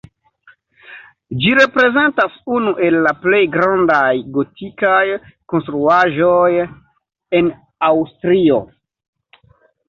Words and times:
Ĝi 1.41 1.49
reprezentas 1.57 2.39
unu 2.59 2.73
el 2.87 2.97
la 3.07 3.11
plej 3.25 3.41
grandaj 3.57 4.13
gotikaj 4.39 5.03
konstruaĵoj 5.55 6.49
en 7.43 7.53
Aŭstrio. 7.91 8.59